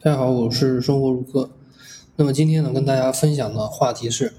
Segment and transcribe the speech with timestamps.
[0.00, 1.50] 大家好，我是生活如歌。
[2.16, 4.34] 那么今天呢，跟大家分享的话题是，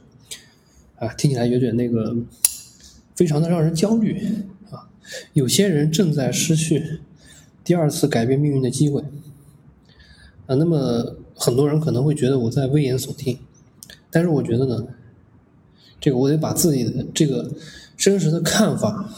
[0.97, 2.15] 啊，听起来有点那个，
[3.15, 4.89] 非常的让人焦虑啊。
[5.33, 7.01] 有些人正在失去
[7.63, 9.01] 第二次改变命运的机会
[10.45, 10.55] 啊。
[10.55, 13.39] 那么很多人可能会觉得我在危言耸听，
[14.11, 14.87] 但是我觉得呢，
[15.99, 17.51] 这个我得把自己的这个
[17.97, 19.09] 真实的看法，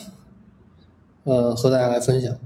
[1.25, 2.37] 呃，和大家来分享。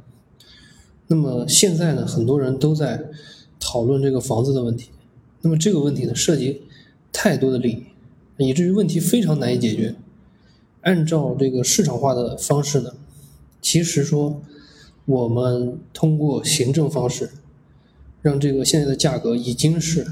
[1.07, 3.05] 那么现在呢，很多人都在。
[3.67, 4.91] 讨论这个房子的问题，
[5.41, 6.61] 那么这个问题呢，涉及
[7.11, 7.71] 太多的利
[8.37, 9.95] 益，以至于问题非常难以解决。
[10.81, 12.93] 按照这个市场化的方式呢，
[13.63, 14.39] 其实说
[15.05, 17.31] 我们通过行政方式，
[18.21, 20.05] 让这个现在的价格已经是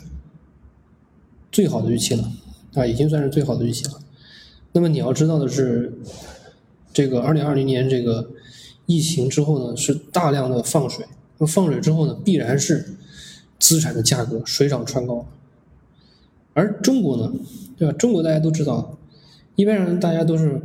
[1.52, 2.32] 最好的预期了
[2.74, 4.02] 啊，已经算是最好的预期了。
[4.72, 5.94] 那么你要知道的是，
[6.92, 8.32] 这个二零二零年这个
[8.88, 11.06] 疫情之后呢，是大量的放水，
[11.38, 12.96] 那放水之后呢，必然是。
[13.64, 15.26] 资产的价格水涨船高，
[16.54, 17.32] 而中国呢，
[17.78, 17.94] 对吧？
[17.98, 18.98] 中国大家都知道，
[19.56, 20.62] 一般人大家都是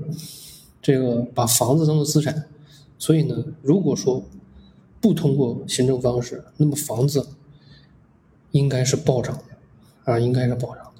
[0.82, 2.46] 这个把房子当做资产，
[2.98, 4.24] 所以呢，如果说
[5.00, 7.28] 不通过行政方式，那么房子
[8.50, 10.90] 应该是暴涨的啊，应该是暴涨的。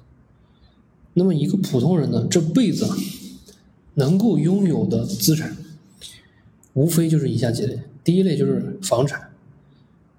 [1.15, 2.87] 那么一个普通人呢，这辈子
[3.95, 5.57] 能够拥有的资产，
[6.75, 9.29] 无非就是以下几类：第一类就是房产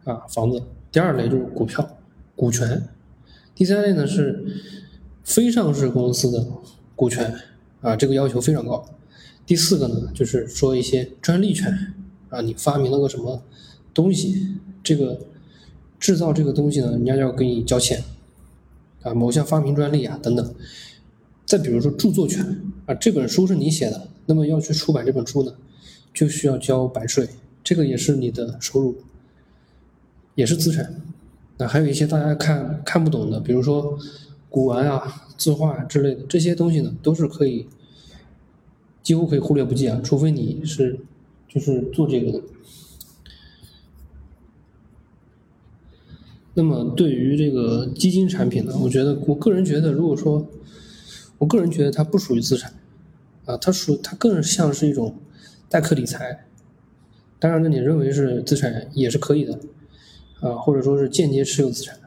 [0.04, 0.62] 啊，房子。
[0.92, 1.98] 第二类就是股票、
[2.34, 2.88] 股权，
[3.54, 4.44] 第三类呢是
[5.22, 6.46] 非上市公司的
[6.96, 7.34] 股权
[7.80, 8.84] 啊，这个要求非常高。
[9.46, 11.94] 第四个呢就是说一些专利权
[12.28, 13.42] 啊，你发明了个什么
[13.94, 15.20] 东西，这个
[15.98, 18.02] 制造这个东西呢，人家要给你交钱
[19.02, 20.54] 啊，某项发明专利啊等等。
[21.46, 25.52] 再比如说著作权啊，这本书是你写的，那么要去出版这本书呢，
[26.14, 27.28] 就需要交版税，
[27.62, 28.96] 这个也是你的收入。
[30.40, 31.02] 也是资产，
[31.58, 33.98] 那还有一些大家看看不懂的，比如说
[34.48, 37.66] 古玩啊、字画之类的这些东西呢，都是可以
[39.02, 40.98] 几乎可以忽略不计啊，除非你是
[41.46, 42.42] 就是做这个的。
[46.54, 50.48] 那么对于这个基金产品呢，我觉得我个人觉得，如果说
[51.36, 52.72] 我个人觉得它不属于资产
[53.44, 55.18] 啊，它属它更像是一种
[55.68, 56.46] 代客理财。
[57.38, 59.60] 当然呢，你认为是资产也是可以的。
[60.40, 61.98] 啊，或者说是间接持有资产。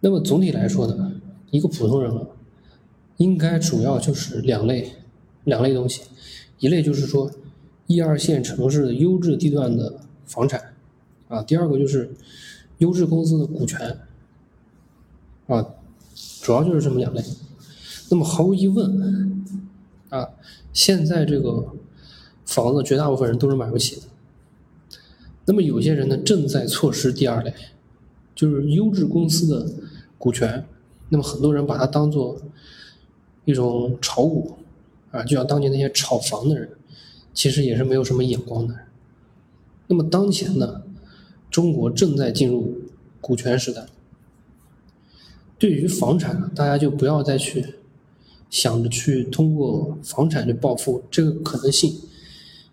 [0.00, 1.20] 那么总体来说呢，
[1.50, 2.26] 一个普通人啊，
[3.16, 4.92] 应该主要就是两类，
[5.44, 6.02] 两类东西，
[6.58, 7.30] 一类就是说
[7.86, 10.74] 一二线城市的优质地段的房产，
[11.28, 12.12] 啊，第二个就是
[12.78, 13.98] 优质公司的股权，
[15.46, 15.74] 啊，
[16.42, 17.22] 主要就是这么两类。
[18.10, 19.44] 那么毫无疑问，
[20.10, 20.28] 啊，
[20.72, 21.74] 现在这个
[22.46, 24.02] 房子绝大部分人都是买不起的。
[25.48, 27.54] 那么有些人呢正在错失第二类，
[28.34, 29.66] 就是优质公司的
[30.18, 30.62] 股权。
[31.08, 32.38] 那么很多人把它当做
[33.46, 34.58] 一种炒股
[35.10, 36.68] 啊，就像当年那些炒房的人，
[37.32, 38.74] 其实也是没有什么眼光的。
[39.86, 40.82] 那么当前呢，
[41.50, 42.82] 中国正在进入
[43.22, 43.86] 股权时代。
[45.58, 47.64] 对于房产，大家就不要再去
[48.50, 51.98] 想着去通过房产去暴富，这个可能性，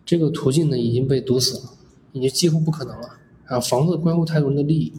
[0.05, 1.71] 这个途径呢已经被堵死了。
[2.15, 3.09] 已经几乎不可能了
[3.45, 3.59] 啊！
[3.59, 4.93] 房子关乎太多人的利益，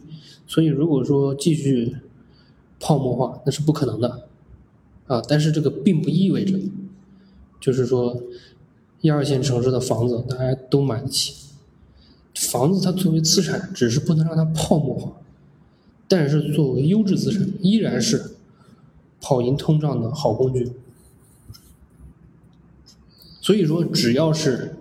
[0.45, 1.97] 所以如果说继续
[2.79, 4.27] 泡沫化，那是不可能的
[5.07, 5.19] 啊！
[5.27, 6.59] 但是这个并不意味着，
[7.59, 8.21] 就是说
[9.01, 11.33] 一二线城市的房子大家都买得起。
[12.35, 15.11] 房子它作为资产，只是不能让它泡沫化，
[16.07, 18.35] 但是作为优质资产，依然是
[19.19, 20.71] 跑赢通胀的好工具。
[23.41, 24.75] 所以说，只要是。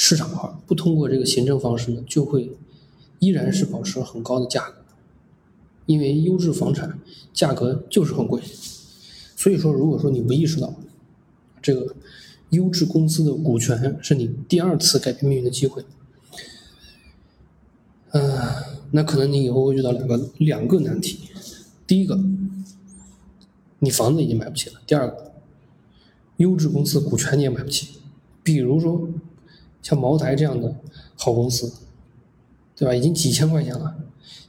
[0.00, 2.52] 市场化不通过这个行政方式呢，就会
[3.18, 4.76] 依然是保持很高的价格，
[5.86, 7.00] 因为优质房产
[7.34, 8.40] 价格就是很贵。
[9.34, 10.72] 所以说，如果说你不意识到
[11.60, 11.96] 这个
[12.50, 15.84] 优质公司的股权是你第二次改变命运的机会，
[18.12, 18.38] 嗯，
[18.92, 21.28] 那可能你以后会遇到两个两个难题：
[21.88, 22.16] 第一个，
[23.80, 25.32] 你房子已经买不起了；第二个，
[26.36, 27.98] 优质公司股权你也买不起，
[28.44, 29.08] 比如说。
[29.88, 30.74] 像茅台这样的
[31.16, 31.72] 好公司，
[32.76, 32.94] 对吧？
[32.94, 33.96] 已经几千块钱了，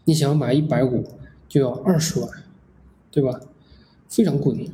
[0.03, 1.01] 你想要买一百股
[1.47, 2.29] 就要二十万，
[3.09, 3.39] 对吧？
[4.09, 4.69] 非常贵。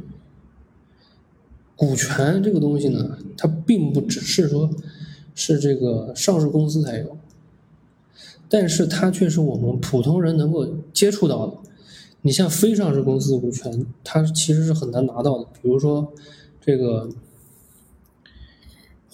[1.75, 4.67] 股权这个东西呢，它并不只是说，
[5.35, 7.15] 是这个上市公司才有，
[8.49, 11.53] 但是它却是我们普通人能够接触到的。
[12.23, 15.43] 你像非上市公司的股权，它其实是很难拿到的。
[15.61, 16.11] 比如说
[16.59, 17.07] 这个。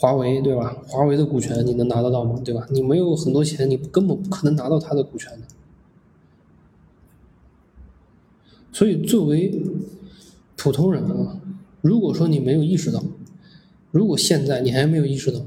[0.02, 0.76] 华为对吧？
[0.88, 2.42] 华为的股权你能拿得到吗？
[2.44, 2.66] 对吧？
[2.72, 5.46] 你没有很多钱，你根本不可能拿到它的股权的。
[8.72, 9.62] 所以作为
[10.58, 11.40] 普通人啊，
[11.82, 13.04] 如果说你没有意识到，
[13.92, 15.42] 如果现在你还没有意识到，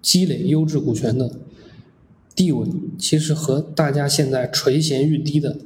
[0.00, 1.40] 积累优质股权的
[2.36, 2.64] 地位，
[2.96, 5.58] 其实和大家现在垂涎欲滴的，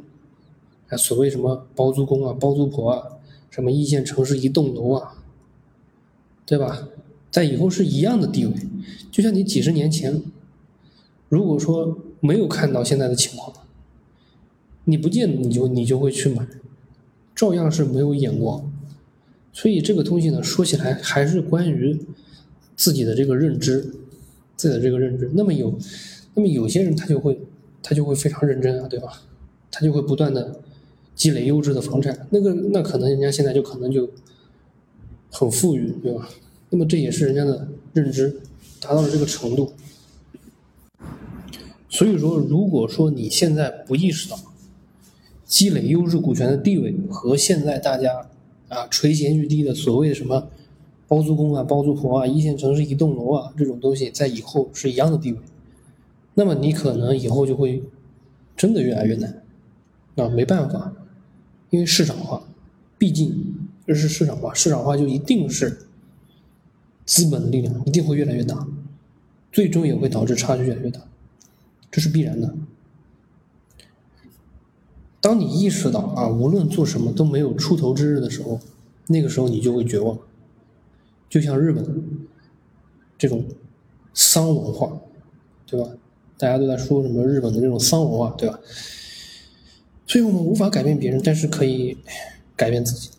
[0.89, 3.03] 啊，所谓什么包租公啊、包租婆啊，
[3.51, 5.23] 什么一线城市一栋楼啊，
[6.47, 6.89] 对吧？
[7.37, 8.55] 在以后是一样的地位，
[9.13, 10.23] 就像你几十年前，
[11.29, 13.55] 如果说没有看到现在的情况，
[14.85, 16.49] 你不见你就你就会去买，
[17.35, 18.73] 照样是没有眼光。
[19.53, 22.01] 所以这个东西呢，说起来还是关于
[22.75, 23.83] 自己的这个认知，
[24.57, 25.31] 自己的这个认知。
[25.35, 25.79] 那么有，
[26.33, 27.39] 那么有些人他就会
[27.83, 29.25] 他就会非常认真啊，对吧？
[29.71, 30.59] 他就会不断的
[31.15, 34.09] 积累优质的房产，那个那可能人家现在就可能就
[35.31, 36.27] 很富裕，对吧？
[36.69, 38.41] 那么这也是人家的认知
[38.81, 39.73] 达到了这个程度，
[41.89, 44.37] 所以说，如果说你现在不意识到
[45.45, 48.27] 积累优质股权的地位和现在大家
[48.69, 50.49] 啊垂涎欲滴的所谓的什么
[51.07, 55.39] 包租公啊、包租婆啊、一线城市一栋楼啊这种东西在以后是一样的地位，
[56.35, 57.83] 那么你可能以后就会
[58.57, 59.43] 真的越来越难
[60.17, 60.93] 啊，没办法，
[61.71, 62.43] 因为市场化，
[62.99, 63.55] 毕竟
[63.87, 65.86] 这是市场化，市场化就一定是。
[67.07, 68.67] 资本的力量一定会越来越大，
[69.51, 71.01] 最终也会导致差距越来越大，
[71.91, 72.55] 这是必然的。
[75.21, 78.61] 当你意识到啊，无论做什么都没有出头之日的时候，
[79.07, 80.19] 那个时候你就会绝望。
[81.29, 81.85] 就像日本
[83.19, 83.45] 这种
[84.15, 85.01] 丧文化，
[85.67, 85.89] 对吧？
[86.39, 88.61] 大家都在说什么日本的这种丧文化，对吧？
[90.07, 91.97] 所以我们无法改变别人，但是可以
[92.55, 93.11] 改变自己。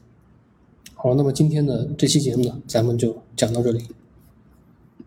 [0.93, 3.96] 好，那么今天的这期节目呢，咱们就讲到这里。